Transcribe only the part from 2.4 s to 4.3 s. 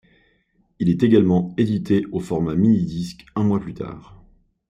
MiniDisc un mois plus tard.